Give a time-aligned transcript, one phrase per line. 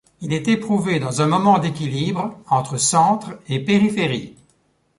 [0.19, 4.35] Il est éprouvé dans un moment d’équilibre entre centre et périphérie.